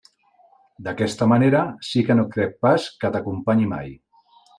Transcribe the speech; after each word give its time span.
D'aquesta 0.85 1.27
manera, 1.33 1.61
sí 1.89 2.03
que 2.07 2.15
no 2.17 2.23
crec 2.37 2.57
pas 2.67 2.87
que 3.05 3.13
t'acompanyi 3.17 3.69
mai. 3.75 3.93